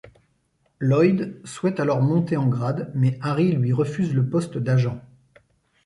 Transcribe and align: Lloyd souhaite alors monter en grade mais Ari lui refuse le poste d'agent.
Lloyd 0.79 1.39
souhaite 1.45 1.79
alors 1.79 2.01
monter 2.01 2.35
en 2.35 2.47
grade 2.47 2.91
mais 2.95 3.19
Ari 3.21 3.51
lui 3.51 3.71
refuse 3.71 4.15
le 4.15 4.27
poste 4.27 4.57
d'agent. 4.57 4.99